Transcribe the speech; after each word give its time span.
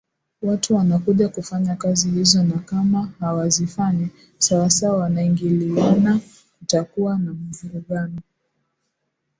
watu 0.41 0.75
wanakuja 0.75 1.29
kufanya 1.29 1.75
kazi 1.75 2.09
hizo 2.11 2.43
na 2.43 2.59
kama 2.59 3.11
hawazifanyi 3.19 4.07
sawa 4.37 4.69
sawa 4.69 4.97
wanaingiliana 4.97 6.19
kutakuwa 6.59 7.17
na 7.19 7.33
mvurungano 7.33 8.19